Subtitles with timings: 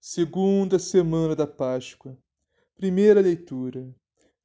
[0.00, 2.16] segunda semana da Páscoa.
[2.74, 3.94] Primeira leitura.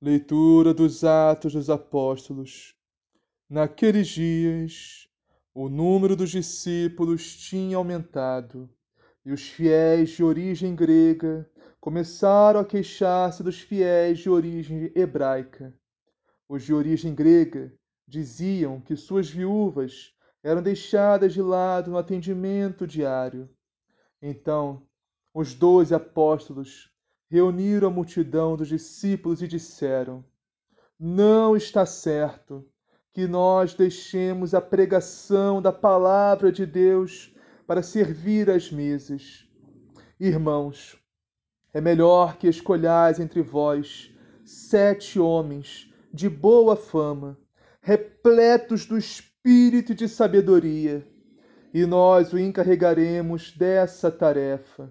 [0.02, 2.76] Leitura dos Atos dos Apóstolos.
[3.50, 5.08] Naqueles dias,
[5.54, 8.70] o número dos discípulos tinha aumentado,
[9.26, 15.74] e os fiéis de origem grega começaram a queixar-se dos fiéis de origem hebraica.
[16.50, 17.74] Os de origem grega
[18.06, 23.50] diziam que suas viúvas eram deixadas de lado no atendimento diário.
[24.22, 24.86] Então,
[25.36, 26.90] os doze apóstolos
[27.30, 30.24] reuniram a multidão dos discípulos e disseram:
[30.98, 32.66] Não está certo
[33.12, 37.36] que nós deixemos a pregação da palavra de Deus
[37.68, 39.46] para servir às mesas.
[40.18, 40.98] Irmãos,
[41.74, 44.10] é melhor que escolhais entre vós
[44.46, 47.38] sete homens de boa fama,
[47.82, 51.06] repletos do espírito de sabedoria,
[51.74, 54.90] e nós o encarregaremos dessa tarefa.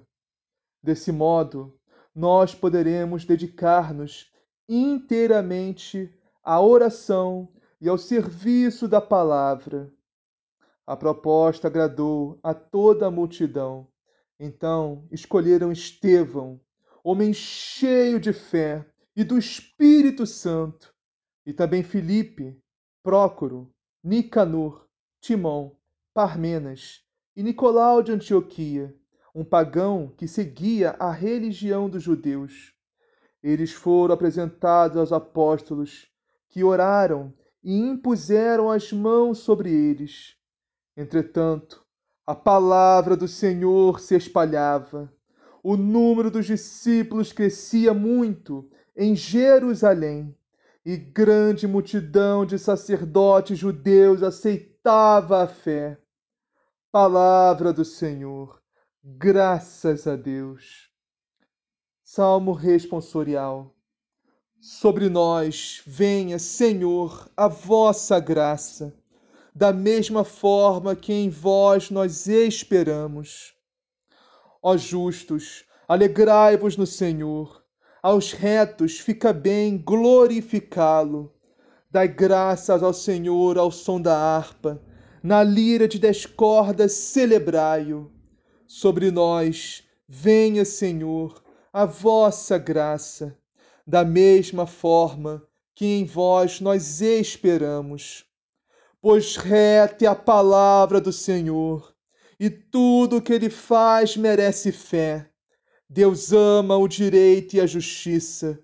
[0.84, 1.80] Desse modo,
[2.14, 4.30] nós poderemos dedicar-nos
[4.68, 7.48] inteiramente à oração
[7.80, 9.90] e ao serviço da palavra.
[10.86, 13.88] A proposta agradou a toda a multidão.
[14.38, 16.60] Então escolheram Estevão,
[17.02, 20.94] homem cheio de fé e do Espírito Santo,
[21.46, 22.62] e também Filipe,
[23.02, 23.72] Prócoro,
[24.02, 24.86] Nicanor,
[25.18, 25.78] Timão,
[26.12, 27.02] Parmenas
[27.34, 28.94] e Nicolau de Antioquia
[29.34, 32.72] um pagão que seguia a religião dos judeus.
[33.42, 36.08] Eles foram apresentados aos apóstolos,
[36.48, 40.36] que oraram e impuseram as mãos sobre eles.
[40.96, 41.84] Entretanto,
[42.24, 45.12] a palavra do Senhor se espalhava.
[45.62, 50.36] O número dos discípulos crescia muito em Jerusalém,
[50.86, 55.98] e grande multidão de sacerdotes judeus aceitava a fé.
[56.92, 58.63] Palavra do Senhor.
[59.06, 60.88] Graças a Deus.
[62.02, 63.76] Salmo responsorial.
[64.58, 68.94] Sobre nós venha, Senhor, a vossa graça,
[69.54, 73.54] da mesma forma que em vós nós esperamos.
[74.62, 77.62] Ó justos, alegrai-vos no Senhor.
[78.02, 81.30] Aos retos fica bem glorificá-lo.
[81.90, 84.80] Dai graças ao Senhor ao som da harpa,
[85.22, 88.14] na lira de dez cordas celebrai-o
[88.66, 91.42] Sobre nós venha, Senhor,
[91.72, 93.36] a vossa graça,
[93.86, 98.24] da mesma forma que em vós nós esperamos.
[99.00, 101.94] Pois reta é a palavra do Senhor,
[102.40, 105.28] e tudo o que ele faz merece fé.
[105.88, 108.58] Deus ama o direito e a justiça,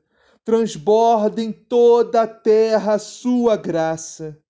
[0.44, 4.42] transborda em toda a terra a sua graça.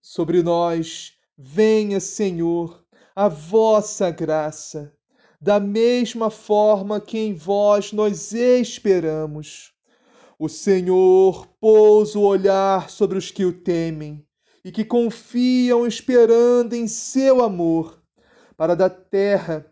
[0.00, 2.82] Sobre nós venha, Senhor,
[3.20, 4.94] a vossa graça,
[5.38, 9.74] da mesma forma que em vós nós esperamos.
[10.38, 14.26] O Senhor pôs o olhar sobre os que o temem
[14.64, 18.02] e que confiam esperando em seu amor,
[18.56, 19.70] para da terra,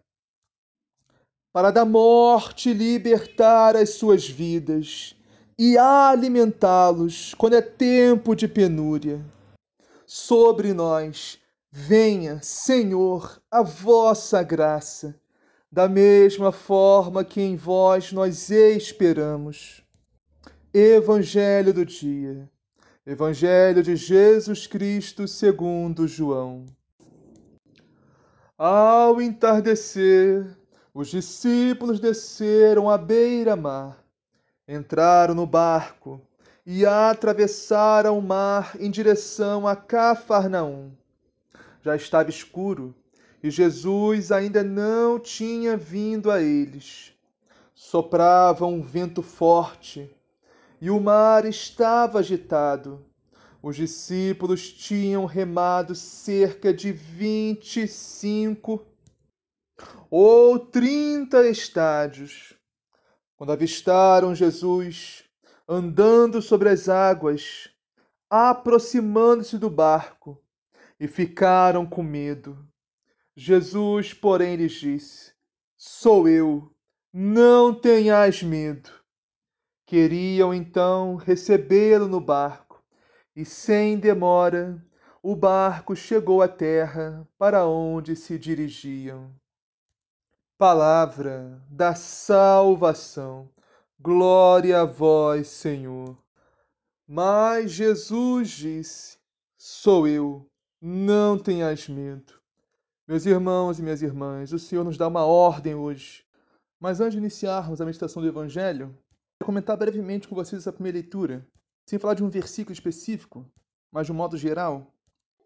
[1.51, 5.17] para da morte libertar as suas vidas
[5.59, 9.25] e alimentá-los quando é tempo de penúria.
[10.07, 11.38] Sobre nós
[11.71, 15.15] Venha, Senhor, a vossa graça,
[15.71, 19.85] da mesma forma que em vós nós esperamos.
[20.73, 22.51] Evangelho do dia.
[23.05, 26.65] Evangelho de Jesus Cristo segundo João.
[28.57, 30.47] Ao entardecer,
[30.95, 34.03] os discípulos desceram à beira-mar,
[34.67, 36.19] entraram no barco
[36.65, 40.91] e atravessaram o mar em direção a Cafarnaum.
[41.89, 42.95] Já estava escuro
[43.43, 47.15] e Jesus ainda não tinha vindo a eles.
[47.75, 50.15] Soprava um vento forte
[50.83, 53.03] e o mar estava agitado.
[53.63, 58.87] Os discípulos tinham remado cerca de vinte e cinco
[60.11, 62.53] ou trinta estádios.
[63.35, 65.25] Quando avistaram Jesus
[65.67, 67.71] andando sobre as águas,
[68.29, 70.39] aproximando-se do barco,
[70.99, 72.59] e ficaram com medo.
[73.37, 75.33] Jesus, porém, lhes disse:
[75.77, 76.75] Sou eu,
[77.13, 78.91] não tenhais medo.
[79.87, 82.83] Queriam então recebê-lo no barco,
[83.35, 84.85] e sem demora
[85.23, 89.35] o barco chegou à terra para onde se dirigiam.
[90.57, 93.51] Palavra da salvação.
[94.01, 96.17] Glória a vós, Senhor.
[97.07, 99.19] Mas Jesus disse:
[99.57, 100.48] Sou eu,
[100.81, 102.35] não tenhas medo.
[103.07, 106.25] Meus irmãos e minhas irmãs, o Senhor nos dá uma ordem hoje.
[106.79, 108.97] Mas antes de iniciarmos a meditação do Evangelho,
[109.43, 111.45] comentar brevemente com vocês essa primeira leitura,
[111.85, 113.45] sem falar de um versículo específico,
[113.91, 114.95] mas de um modo geral.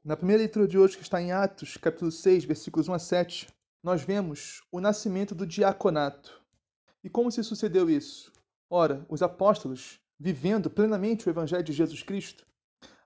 [0.04, 3.48] Na primeira leitura de hoje, que está em Atos, capítulo 6, versículos 1 a 7,
[3.82, 6.42] nós vemos o nascimento do diaconato.
[7.02, 8.30] E como se sucedeu isso?
[8.68, 12.44] Ora, os apóstolos, vivendo plenamente o evangelho de Jesus Cristo,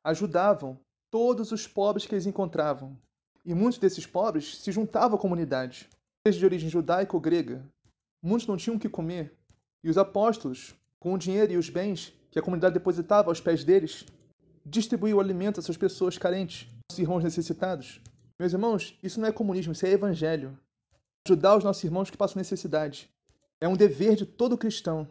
[0.03, 0.81] ajudavam
[1.17, 2.95] todos os pobres que eles encontravam.
[3.43, 5.89] E muitos desses pobres se juntavam à comunidade,
[6.27, 7.65] seja de origem judaica ou grega.
[8.23, 9.35] Muitos não tinham o que comer,
[9.83, 13.65] e os apóstolos, com o dinheiro e os bens que a comunidade depositava aos pés
[13.65, 14.05] deles,
[14.63, 17.99] distribuíam alimento a essas pessoas carentes, aos irmãos necessitados.
[18.39, 20.55] Meus irmãos, isso não é comunismo, isso é evangelho.
[21.27, 23.09] Ajudar os nossos irmãos que passam necessidade.
[23.59, 25.11] É um dever de todo cristão.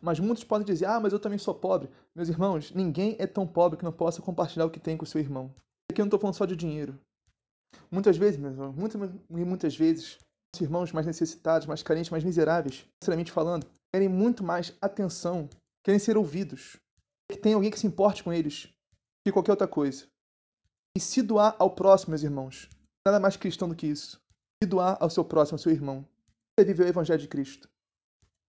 [0.00, 1.88] Mas muitos podem dizer, ah, mas eu também sou pobre.
[2.14, 5.06] Meus irmãos, ninguém é tão pobre que não possa compartilhar o que tem com o
[5.06, 5.54] seu irmão.
[5.90, 6.98] Aqui eu não estou falando só de dinheiro.
[7.90, 10.18] Muitas vezes, meus irmãos, muitas muitas vezes,
[10.54, 15.48] os irmãos mais necessitados, mais carentes, mais miseráveis, sinceramente falando, querem muito mais atenção,
[15.84, 16.76] querem ser ouvidos,
[17.30, 18.68] que tem alguém que se importe com eles,
[19.24, 20.06] que qualquer outra coisa.
[20.96, 22.68] E se doar ao próximo, meus irmãos,
[23.06, 24.20] nada mais cristão do que isso.
[24.62, 26.06] Se doar ao seu próximo, ao seu irmão.
[26.56, 27.68] Você viveu o Evangelho de Cristo.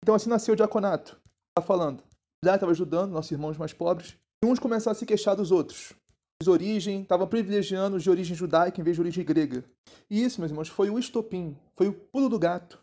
[0.03, 1.21] Então assim nasceu o diaconato.
[1.51, 2.03] Está falando.
[2.43, 4.17] Já estava ajudando nossos irmãos mais pobres.
[4.43, 5.93] E uns começaram a se queixar dos outros.
[6.41, 9.63] De origem, estavam privilegiando os de origem judaica em vez de origem grega.
[10.09, 12.81] E isso, meus irmãos, foi o estopim, foi o pulo do gato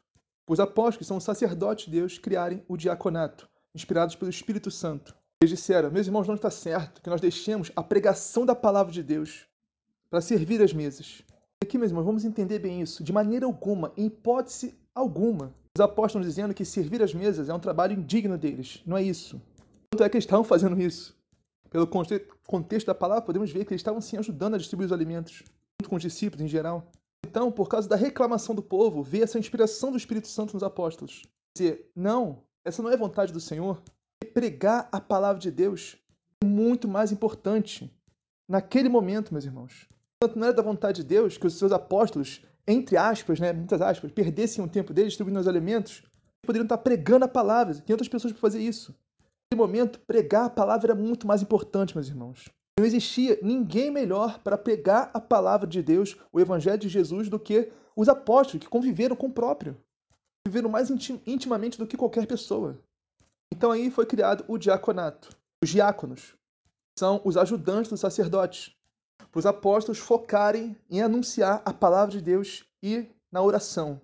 [0.49, 5.15] os apóstolos, que são os sacerdotes de Deus, criarem o diaconato, inspirados pelo Espírito Santo.
[5.43, 9.03] Eles disseram: Meus irmãos, não está certo que nós deixemos a pregação da palavra de
[9.03, 9.47] Deus
[10.11, 11.23] para servir as mesas.
[11.63, 13.05] Aqui, meus irmãos, vamos entender bem isso.
[13.05, 17.61] De maneira alguma, em hipótese alguma, os apóstolos dizendo que servir as mesas é um
[17.61, 18.83] trabalho indigno deles.
[18.85, 19.41] Não é isso.
[19.91, 21.17] Tanto é que eles estavam fazendo isso.
[21.71, 25.45] Pelo contexto da palavra, podemos ver que eles estavam sim ajudando a distribuir os alimentos,
[25.81, 26.91] junto com os discípulos em geral.
[27.25, 31.23] Então, por causa da reclamação do povo, vê essa inspiração do Espírito Santo nos apóstolos.
[31.57, 33.81] Dizer, não, essa não é vontade do Senhor.
[34.35, 35.97] Pregar a palavra de Deus
[36.43, 37.89] é muito mais importante
[38.49, 39.87] naquele momento, meus irmãos.
[40.21, 43.81] Tanto não era da vontade de Deus que os seus apóstolos, entre aspas, né, muitas
[43.81, 46.03] aspas, perdessem o tempo deles distribuindo os alimentos,
[46.45, 47.75] poderiam estar pregando a palavra.
[47.75, 48.95] Tem outras pessoas para fazer isso.
[49.51, 52.51] Naquele momento, pregar a palavra era muito mais importante, meus irmãos.
[52.79, 57.41] Não existia ninguém melhor para pregar a palavra de Deus, o Evangelho de Jesus, do
[57.41, 59.77] que os apóstolos que conviveram com o próprio.
[60.47, 60.91] Viveram mais
[61.27, 62.79] intimamente do que qualquer pessoa.
[63.51, 65.31] Então aí foi criado o diaconato.
[65.63, 66.35] Os diáconos
[66.99, 68.77] são os ajudantes dos sacerdotes,
[69.31, 74.01] para os apóstolos focarem em anunciar a palavra de Deus e na oração.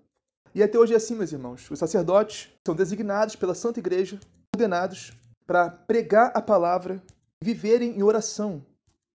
[0.55, 1.71] E até hoje é assim, meus irmãos.
[1.71, 4.21] Os sacerdotes são designados pela Santa Igreja,
[4.55, 5.13] ordenados
[5.47, 7.03] para pregar a palavra
[7.43, 8.65] viverem em oração.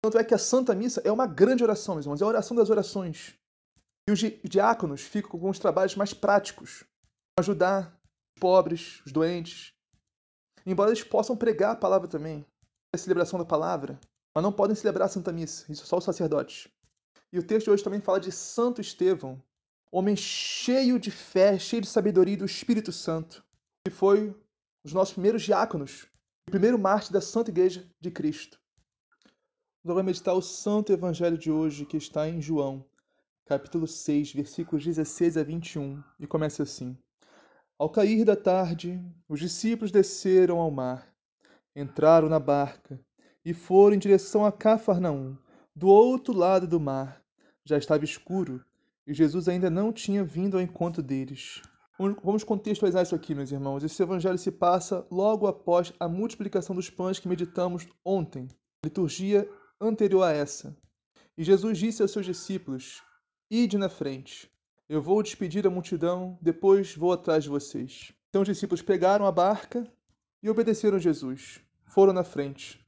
[0.02, 2.56] Tanto é que a Santa Missa é uma grande oração, meus irmãos, é a oração
[2.56, 3.34] das orações.
[4.08, 6.84] E os diáconos ficam com os trabalhos mais práticos,
[7.38, 7.92] ajudar
[8.36, 9.72] os pobres, os doentes.
[10.64, 12.46] Embora eles possam pregar a palavra também,
[12.94, 13.98] a celebração da palavra,
[14.36, 16.68] mas não podem celebrar a Santa Missa, isso só os sacerdotes.
[17.32, 19.42] E o texto de hoje também fala de Santo Estevão,
[19.90, 23.42] homem cheio de fé, cheio de sabedoria do Espírito Santo,
[23.82, 24.34] que foi um
[24.84, 26.06] dos nossos primeiros diáconos
[26.46, 28.60] o primeiro mártir da Santa Igreja de Cristo.
[29.82, 32.84] Nós vamos meditar o Santo Evangelho de hoje, que está em João,
[33.46, 36.94] capítulo 6, versículos 16 a 21, e começa assim:
[37.78, 41.10] Ao cair da tarde, os discípulos desceram ao mar,
[41.74, 43.00] entraram na barca
[43.46, 45.36] e foram em direção a Cafarnaum,
[45.72, 47.22] do outro lado do mar.
[47.64, 48.60] Já estava escuro
[49.06, 51.62] e Jesus ainda não tinha vindo ao encontro deles.
[52.24, 53.84] Vamos contextualizar isso aqui, meus irmãos.
[53.84, 58.48] Esse evangelho se passa logo após a multiplicação dos pães que meditamos ontem,
[58.84, 59.48] liturgia
[59.80, 60.76] anterior a essa.
[61.38, 63.00] E Jesus disse aos seus discípulos:
[63.48, 64.50] Ide na frente.
[64.88, 68.12] Eu vou despedir a multidão, depois vou atrás de vocês.
[68.28, 69.86] Então os discípulos pegaram a barca
[70.42, 71.60] e obedeceram Jesus.
[71.84, 72.84] Foram na frente,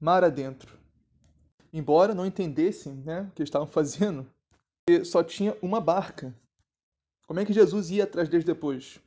[0.00, 0.78] mar adentro.
[1.72, 4.26] Embora não entendessem né, o que estavam fazendo,
[5.04, 6.34] só tinha uma barca.
[7.26, 8.98] Como é que Jesus ia atrás deles depois?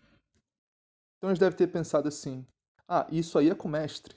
[1.17, 2.45] Então eles devem ter pensado assim:
[2.87, 4.15] ah, isso aí é com o mestre.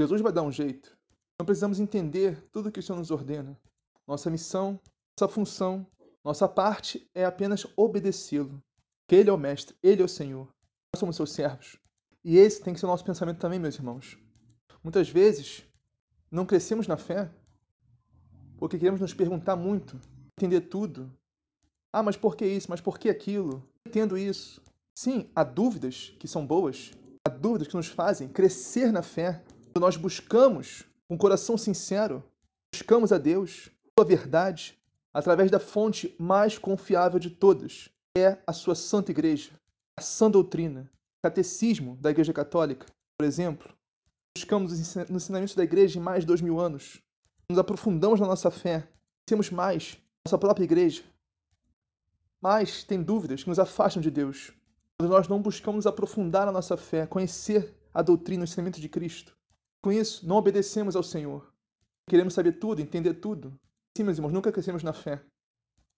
[0.00, 0.96] Jesus vai dar um jeito.
[1.38, 3.58] Não precisamos entender tudo o que o Senhor nos ordena.
[4.06, 4.78] Nossa missão,
[5.18, 5.86] nossa função,
[6.24, 8.62] nossa parte é apenas obedecê-lo.
[9.08, 10.46] Que Ele é o mestre, Ele é o Senhor.
[10.94, 11.78] Nós somos seus servos.
[12.24, 14.16] E esse tem que ser o nosso pensamento também, meus irmãos.
[14.82, 15.64] Muitas vezes,
[16.32, 17.30] não crescemos na fé
[18.58, 20.00] porque queremos nos perguntar muito,
[20.38, 21.12] entender tudo,
[21.92, 22.68] ah, mas por que isso?
[22.70, 23.62] Mas por que aquilo?
[23.86, 24.62] Entendo isso.
[24.96, 26.92] Sim, há dúvidas que são boas,
[27.26, 29.42] há dúvidas que nos fazem crescer na fé.
[29.78, 32.22] Nós buscamos com um coração sincero,
[32.72, 34.78] buscamos a Deus, a verdade,
[35.12, 39.50] através da fonte mais confiável de todas, é a sua Santa Igreja,
[39.98, 40.90] a sã doutrina,
[41.22, 42.86] catecismo da Igreja Católica,
[43.18, 43.74] por exemplo.
[44.36, 47.00] Buscamos os ensinamentos da Igreja em mais de dois mil anos.
[47.48, 48.88] Nos aprofundamos na nossa fé,
[49.26, 51.02] temos mais nossa própria Igreja,
[52.40, 54.52] mas tem dúvidas que nos afastam de Deus.
[54.98, 59.36] Quando nós não buscamos aprofundar a nossa fé, conhecer a doutrina, o ensinamento de Cristo.
[59.82, 61.52] Com isso, não obedecemos ao Senhor.
[62.08, 63.58] Queremos saber tudo, entender tudo.
[63.96, 65.22] Sim, meus irmãos, nunca crescemos na fé.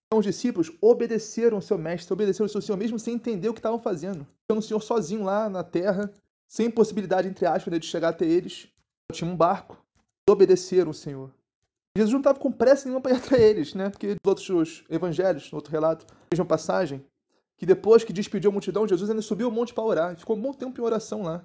[0.07, 3.55] Então, os discípulos obedeceram ao seu mestre, obedeceram ao seu Senhor, mesmo sem entender o
[3.55, 4.27] que estavam fazendo.
[4.45, 6.13] Então, o Senhor sozinho lá na terra,
[6.49, 8.69] sem possibilidade, entre aspas, de chegar até eles.
[9.13, 9.83] Tinha um barco.
[10.29, 11.31] Obedeceram o Senhor.
[11.97, 13.91] Jesus não estava com pressa nenhuma para ir atrás eles, né?
[13.91, 17.05] Porque nos outros evangelhos, no outro relato, vejam passagem,
[17.57, 20.17] que depois que despediu a multidão, Jesus ainda subiu ao monte para orar.
[20.17, 21.45] Ficou um bom tempo em oração lá.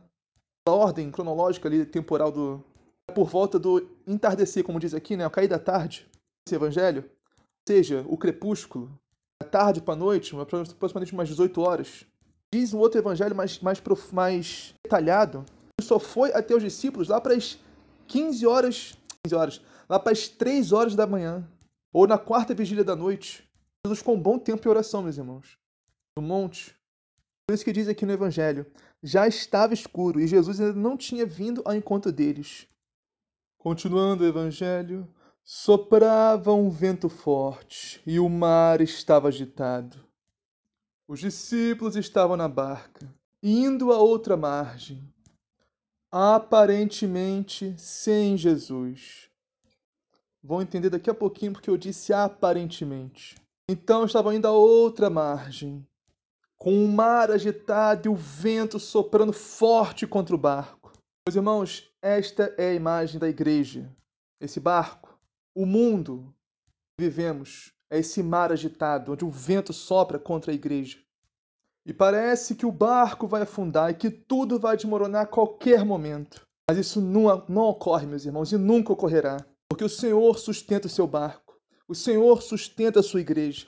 [0.68, 2.64] A ordem cronológica ali, temporal do...
[3.14, 5.26] Por volta do entardecer, como diz aqui, né?
[5.26, 6.08] O cair da tarde,
[6.48, 7.04] esse evangelho.
[7.04, 8.92] Ou seja, o crepúsculo.
[9.42, 12.06] Da tarde para a noite, aproximadamente umas 18 horas.
[12.54, 15.46] Diz um outro evangelho mais, mais, mais detalhado.
[15.82, 17.60] Só foi até os discípulos lá para as
[18.08, 18.98] 15 horas...
[19.24, 21.50] 15 horas lá para as três horas da manhã,
[21.92, 23.44] ou na quarta vigília da noite.
[23.84, 25.58] Jesus ficou um bom tempo em oração, meus irmãos,
[26.16, 26.76] no monte.
[27.48, 28.66] Por isso que diz aqui no Evangelho:
[29.02, 32.68] já estava escuro e Jesus ainda não tinha vindo ao encontro deles.
[33.58, 35.08] Continuando o Evangelho,
[35.44, 40.09] soprava um vento forte e o mar estava agitado.
[41.10, 43.12] Os discípulos estavam na barca,
[43.42, 45.12] indo a outra margem,
[46.12, 49.28] aparentemente sem Jesus.
[50.44, 53.36] Vão entender daqui a pouquinho porque eu disse aparentemente.
[53.68, 55.84] Então estava indo a outra margem,
[56.60, 60.94] com o mar agitado e o vento soprando forte contra o barco.
[61.28, 63.92] Meus irmãos, esta é a imagem da igreja.
[64.40, 65.20] Esse barco,
[65.56, 66.32] o mundo
[66.96, 70.98] que vivemos, é esse mar agitado, onde o vento sopra contra a igreja.
[71.86, 76.42] E parece que o barco vai afundar e que tudo vai desmoronar a qualquer momento.
[76.70, 79.44] Mas isso não, não ocorre, meus irmãos, e nunca ocorrerá.
[79.68, 83.68] Porque o Senhor sustenta o seu barco, o Senhor sustenta a sua igreja,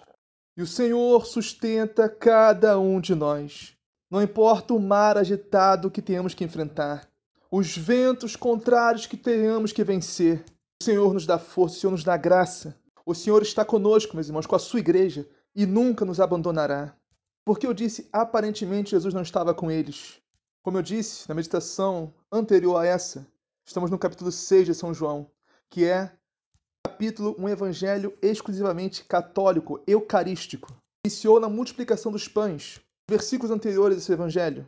[0.55, 3.75] e o Senhor sustenta cada um de nós.
[4.09, 7.07] Não importa o mar agitado que tenhamos que enfrentar,
[7.49, 10.43] os ventos contrários que tenhamos que vencer,
[10.81, 12.75] o Senhor nos dá força, o Senhor nos dá graça.
[13.05, 16.95] O Senhor está conosco, meus irmãos, com a sua igreja, e nunca nos abandonará.
[17.45, 20.21] Porque eu disse, aparentemente Jesus não estava com eles.
[20.63, 23.27] Como eu disse na meditação anterior a essa,
[23.65, 25.29] estamos no capítulo 6 de São João
[25.71, 26.11] que é
[26.85, 30.67] capítulo um evangelho exclusivamente católico, eucarístico.
[31.05, 32.79] Iniciou na multiplicação dos pães.
[33.09, 34.67] Versículos anteriores desse evangelho.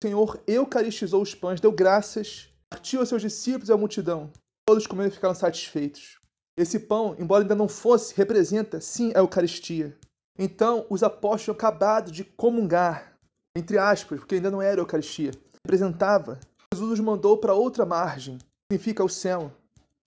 [0.00, 4.30] O Senhor eucaristizou os pães, deu graças, partiu aos seus discípulos e à multidão.
[4.66, 6.18] Todos comeram e ficaram satisfeitos.
[6.56, 9.96] Esse pão, embora ainda não fosse, representa sim a Eucaristia.
[10.38, 13.16] Então, os apóstolos acabado de comungar,
[13.56, 15.32] entre aspas, porque ainda não era Eucaristia.
[15.64, 16.38] Representava.
[16.74, 18.38] Jesus os mandou para outra margem,
[18.70, 19.52] significa o céu.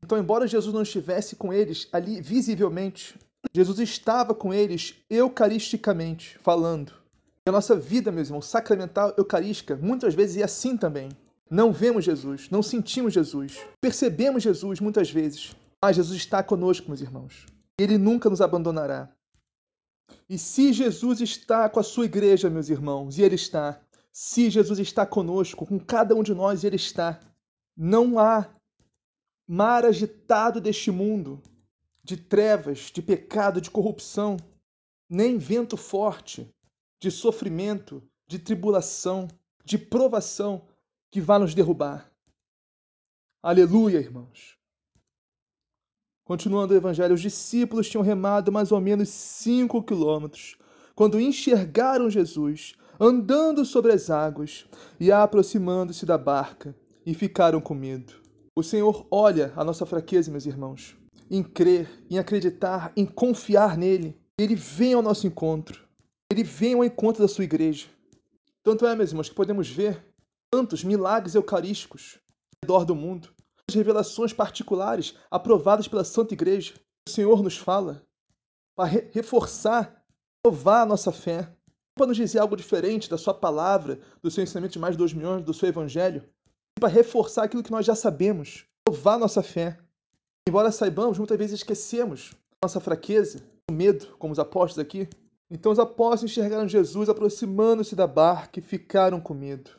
[0.03, 3.17] Então, embora Jesus não estivesse com eles ali visivelmente,
[3.53, 6.93] Jesus estava com eles eucaristicamente falando.
[7.45, 11.09] E a nossa vida, meus irmãos, sacramental, eucarística, muitas vezes é assim também.
[11.49, 17.01] Não vemos Jesus, não sentimos Jesus, percebemos Jesus muitas vezes, mas Jesus está conosco, meus
[17.01, 17.45] irmãos.
[17.77, 19.13] Ele nunca nos abandonará.
[20.29, 24.79] E se Jesus está com a sua igreja, meus irmãos, e Ele está, se Jesus
[24.79, 27.19] está conosco, com cada um de nós, Ele está,
[27.75, 28.49] não há
[29.47, 31.41] mar agitado deste mundo,
[32.03, 34.37] de trevas, de pecado, de corrupção,
[35.09, 36.49] nem vento forte,
[36.99, 39.27] de sofrimento, de tribulação,
[39.63, 40.67] de provação
[41.11, 42.11] que vá nos derrubar.
[43.43, 44.54] Aleluia, irmãos.
[46.25, 50.57] Continuando o evangelho, os discípulos tinham remado mais ou menos cinco quilômetros
[50.95, 54.65] quando enxergaram Jesus andando sobre as águas
[54.99, 58.13] e aproximando-se da barca e ficaram com medo.
[58.55, 60.97] O Senhor olha a nossa fraqueza, meus irmãos,
[61.29, 64.17] em crer, em acreditar, em confiar nele.
[64.35, 65.85] Ele vem ao nosso encontro.
[66.31, 67.85] Ele vem ao encontro da sua igreja.
[68.63, 70.03] Tanto é, meus irmãos, que podemos ver
[70.49, 72.17] tantos milagres eucarísticos
[72.55, 73.34] ao redor do mundo
[73.73, 76.73] revelações particulares aprovadas pela Santa Igreja.
[77.07, 78.03] O Senhor nos fala
[78.75, 80.03] para re reforçar,
[80.43, 81.51] provar a nossa fé,
[81.95, 85.13] para nos dizer algo diferente da sua palavra, do seu ensinamento de mais de dois
[85.13, 86.23] milhões, do seu evangelho,
[86.79, 89.77] para reforçar aquilo que nós já sabemos, provar nossa fé.
[90.47, 95.07] Embora saibamos, muitas vezes esquecemos nossa fraqueza, o medo, como os apóstolos aqui.
[95.49, 99.71] Então os apóstolos enxergaram Jesus aproximando-se da barca e ficaram com medo.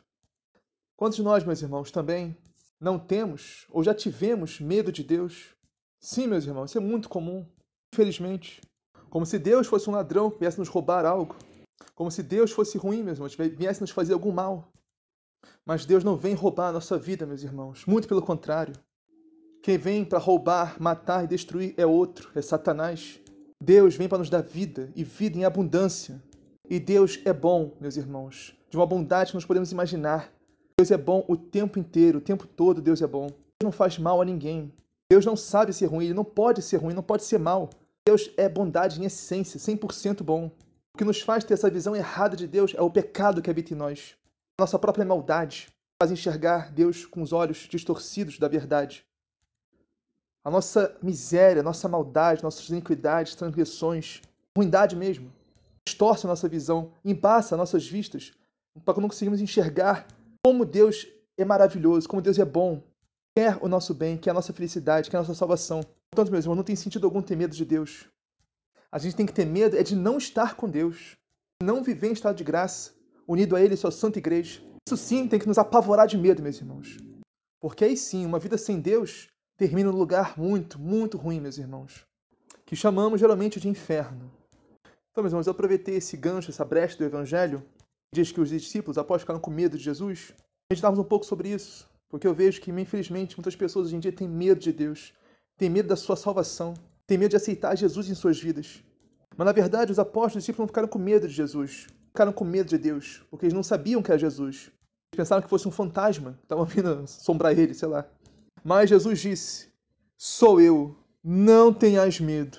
[0.95, 2.35] Quantos de nós, meus irmãos, também
[2.79, 5.55] não temos ou já tivemos medo de Deus?
[5.99, 7.45] Sim, meus irmãos, isso é muito comum,
[7.93, 8.61] infelizmente.
[9.09, 11.35] Como se Deus fosse um ladrão que viesse nos roubar algo.
[11.95, 14.71] Como se Deus fosse ruim, meus irmãos, viesse nos fazer algum mal.
[15.65, 17.85] Mas Deus não vem roubar a nossa vida, meus irmãos.
[17.85, 18.73] Muito pelo contrário.
[19.63, 23.19] Quem vem para roubar, matar e destruir é outro, é Satanás.
[23.61, 26.21] Deus vem para nos dar vida e vida em abundância.
[26.69, 30.31] E Deus é bom, meus irmãos, de uma bondade que nós podemos imaginar.
[30.79, 33.25] Deus é bom o tempo inteiro, o tempo todo Deus é bom.
[33.25, 34.71] Deus não faz mal a ninguém.
[35.09, 37.71] Deus não sabe ser ruim, ele não pode ser ruim, não pode ser mal.
[38.05, 40.51] Deus é bondade em essência, 100% bom.
[40.93, 43.73] O que nos faz ter essa visão errada de Deus é o pecado que habita
[43.73, 44.15] em nós.
[44.59, 45.67] Nossa própria maldade
[45.99, 49.03] faz enxergar Deus com os olhos distorcidos da verdade.
[50.45, 54.21] A nossa miséria, nossa maldade, nossas iniquidades, transgressões,
[54.55, 55.33] ruindade mesmo,
[55.87, 58.31] distorce a nossa visão, embaça nossas vistas,
[58.85, 60.07] para que não conseguimos enxergar
[60.47, 61.05] como Deus
[61.37, 62.81] é maravilhoso, como Deus é bom,
[63.35, 65.81] quer o nosso bem, quer a nossa felicidade, quer a nossa salvação.
[66.09, 68.05] Portanto, meus irmãos, não tem sentido algum ter medo de Deus.
[68.89, 71.17] A gente tem que ter medo é de não estar com Deus,
[71.61, 72.93] não viver em estado de graça,
[73.27, 74.61] unido a Ele e sua santa igreja.
[74.87, 76.95] Isso sim tem que nos apavorar de medo, meus irmãos.
[77.59, 82.05] Porque aí sim, uma vida sem Deus termina num lugar muito, muito ruim, meus irmãos,
[82.65, 84.31] que chamamos geralmente de inferno.
[85.11, 87.61] Então, meus irmãos, eu aproveitei esse gancho, essa brecha do Evangelho,
[88.13, 90.33] diz que os discípulos, após ficaram com medo de Jesus,
[90.71, 94.11] meditávamos um pouco sobre isso, porque eu vejo que, infelizmente, muitas pessoas hoje em dia
[94.11, 95.13] têm medo de Deus,
[95.57, 96.73] têm medo da sua salvação,
[97.05, 98.83] têm medo de aceitar Jesus em suas vidas.
[99.35, 102.43] Mas, na verdade, os apóstolos e discípulos não ficaram com medo de Jesus, ficaram com
[102.43, 104.71] medo de Deus, porque eles não sabiam que era Jesus.
[105.11, 108.05] Eles pensaram que fosse um fantasma que estava vindo assombrar ele, sei lá.
[108.63, 109.67] Mas Jesus disse:
[110.17, 112.57] Sou eu, não tenhas medo.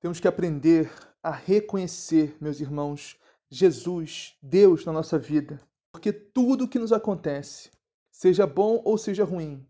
[0.00, 3.16] Temos que aprender a reconhecer, meus irmãos,
[3.54, 5.60] Jesus, Deus na nossa vida.
[5.92, 7.70] Porque tudo que nos acontece,
[8.10, 9.62] seja bom ou seja ruim,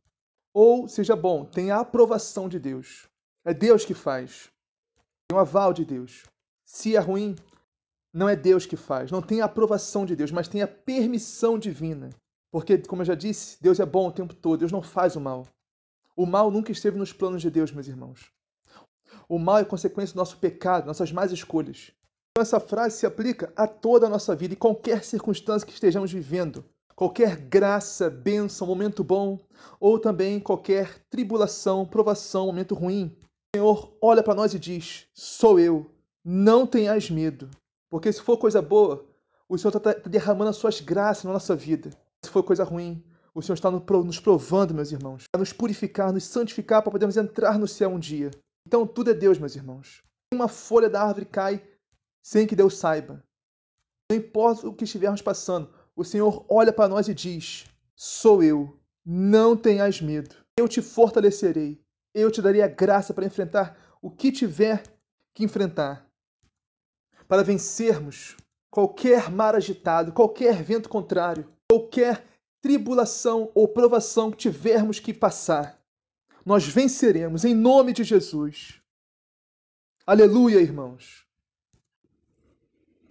[0.54, 3.08] ou seja bom, tem a aprovação de Deus.
[3.44, 4.52] É Deus que faz.
[5.26, 6.22] Tem o aval de Deus.
[6.64, 7.34] Se é ruim,
[8.14, 9.10] não é Deus que faz.
[9.10, 12.10] Não tem a aprovação de Deus, mas tem a permissão divina.
[12.52, 14.60] Porque, como eu já disse, Deus é bom o tempo todo.
[14.60, 15.48] Deus não faz o mal.
[16.14, 18.30] O mal nunca esteve nos planos de Deus, meus irmãos.
[19.28, 21.92] O mal é consequência do nosso pecado, nossas más escolhas.
[22.32, 26.10] Então, essa frase se aplica a toda a nossa vida e qualquer circunstância que estejamos
[26.10, 26.64] vivendo,
[26.96, 29.38] qualquer graça, bênção, momento bom,
[29.78, 33.14] ou também qualquer tribulação, provação, momento ruim.
[33.54, 35.90] O Senhor olha para nós e diz: Sou eu,
[36.24, 37.50] não tenhas medo,
[37.90, 39.04] porque se for coisa boa,
[39.46, 41.90] o Senhor está derramando as suas graças na nossa vida.
[42.24, 46.24] Se for coisa ruim, o Senhor está nos provando, meus irmãos, para nos purificar, nos
[46.24, 48.30] santificar, para podermos entrar no céu um dia.
[48.66, 50.02] Então, tudo é Deus, meus irmãos.
[50.32, 51.62] Uma folha da árvore cai
[52.22, 53.24] sem que Deus saiba.
[54.10, 58.78] Não importa o que estivermos passando, o Senhor olha para nós e diz: Sou eu,
[59.04, 60.36] não tenhas medo.
[60.56, 61.82] Eu te fortalecerei.
[62.14, 64.82] Eu te darei a graça para enfrentar o que tiver
[65.34, 66.06] que enfrentar.
[67.26, 68.36] Para vencermos
[68.70, 72.26] qualquer mar agitado, qualquer vento contrário, qualquer
[72.60, 75.80] tribulação ou provação que tivermos que passar.
[76.44, 78.80] Nós venceremos em nome de Jesus.
[80.06, 81.21] Aleluia, irmãos.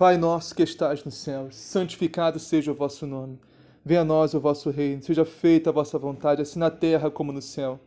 [0.02, 3.40] Pai nosso que estás nos céus, santificado seja o vosso nome.
[3.86, 7.32] Venha a nós o vosso reino, seja feita a vossa vontade, assim na terra como
[7.32, 7.80] no céu.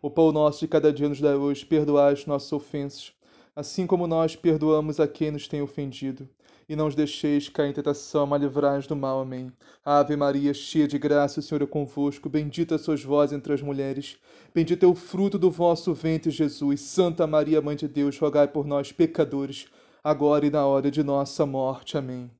[0.00, 3.12] O pão nosso de cada dia nos dá hoje, perdoai as nossas ofensas,
[3.56, 6.28] assim como nós perdoamos a quem nos tem ofendido.
[6.68, 9.20] E não os deixeis cair em tentação, mas livrai-nos do mal.
[9.20, 9.52] Amém.
[9.84, 12.28] Ave Maria, cheia de graça, o Senhor é convosco.
[12.28, 14.18] Bendita sois vós entre as mulheres.
[14.54, 16.80] Bendito é o fruto do vosso ventre, Jesus.
[16.82, 19.66] Santa Maria, Mãe de Deus, rogai por nós, pecadores,
[20.06, 21.98] agora e na hora de nossa morte.
[21.98, 22.30] Amém.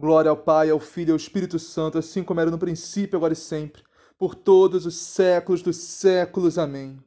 [0.00, 3.34] Glória ao Pai, ao Filho e ao Espírito Santo, assim como era no princípio, agora
[3.34, 3.82] e sempre,
[4.18, 6.56] por todos os séculos dos séculos.
[6.56, 6.98] Amém.